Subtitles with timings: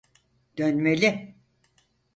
[0.57, 1.35] Dönmeli!